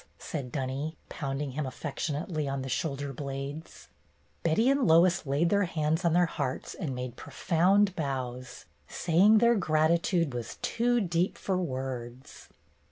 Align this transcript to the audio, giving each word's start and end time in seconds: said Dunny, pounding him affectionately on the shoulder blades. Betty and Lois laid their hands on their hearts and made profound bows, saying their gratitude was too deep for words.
said 0.17 0.51
Dunny, 0.51 0.97
pounding 1.09 1.51
him 1.51 1.67
affectionately 1.67 2.47
on 2.47 2.63
the 2.63 2.69
shoulder 2.69 3.13
blades. 3.13 3.87
Betty 4.41 4.67
and 4.67 4.87
Lois 4.87 5.27
laid 5.27 5.51
their 5.51 5.65
hands 5.65 6.03
on 6.03 6.13
their 6.13 6.25
hearts 6.25 6.73
and 6.73 6.95
made 6.95 7.15
profound 7.17 7.95
bows, 7.95 8.65
saying 8.87 9.37
their 9.37 9.53
gratitude 9.53 10.33
was 10.33 10.57
too 10.63 11.01
deep 11.01 11.37
for 11.37 11.55
words. 11.55 12.49